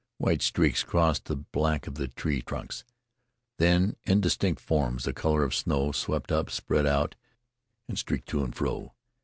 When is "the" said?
1.25-1.35, 1.93-2.07, 5.03-5.13